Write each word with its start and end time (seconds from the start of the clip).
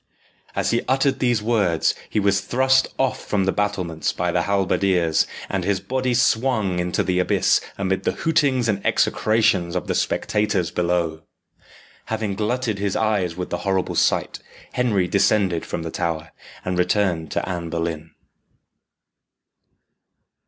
As 0.55 0.71
he 0.71 0.81
uttered 0.87 1.19
these 1.19 1.43
words, 1.43 1.93
he 2.09 2.19
was 2.19 2.41
thrust 2.41 2.87
off 2.97 3.23
from 3.23 3.45
the 3.45 3.51
battlements 3.51 4.11
by 4.11 4.31
the 4.31 4.41
halberdiers, 4.41 5.27
and 5.47 5.63
his 5.63 5.79
body 5.79 6.15
swung 6.15 6.79
into 6.79 7.03
the 7.03 7.19
abyss 7.19 7.61
amid 7.77 8.03
the 8.03 8.13
hootings 8.13 8.67
and 8.67 8.83
execrations 8.83 9.75
of 9.75 9.85
the 9.85 9.93
spectators 9.93 10.71
below. 10.71 11.21
Having 12.05 12.33
glutted 12.33 12.79
his 12.79 12.95
eyes 12.95 13.35
with 13.37 13.51
the 13.51 13.59
horrible 13.59 13.93
sight, 13.93 14.39
Henry 14.71 15.07
descended 15.07 15.67
from 15.67 15.83
the 15.83 15.91
tower, 15.91 16.31
and 16.65 16.79
returned 16.79 17.29
to 17.29 17.47
Anne 17.47 17.69
Boleyn. 17.69 18.09